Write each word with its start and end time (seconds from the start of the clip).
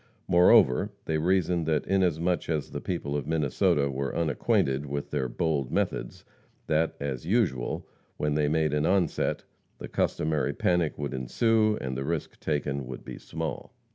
Moreover, 0.27 0.89
they 1.05 1.19
reasoned 1.19 1.67
that 1.67 1.85
inasmuch 1.85 2.49
as 2.49 2.71
the 2.71 2.81
people 2.81 3.15
of 3.15 3.27
Minnesota 3.27 3.87
were 3.91 4.15
unacquainted 4.15 4.87
with 4.87 5.11
their 5.11 5.29
bold 5.29 5.71
methods, 5.71 6.25
that, 6.65 6.95
as 6.99 7.27
usual, 7.27 7.87
when 8.17 8.33
they 8.33 8.47
made 8.47 8.73
an 8.73 8.87
onset, 8.87 9.43
the 9.77 9.87
customary 9.87 10.53
panic 10.53 10.97
would 10.97 11.13
ensue, 11.13 11.77
and 11.79 11.95
the 11.95 12.03
risk 12.03 12.39
taken 12.39 12.87
would 12.87 13.05
be 13.05 13.19
small. 13.19 13.75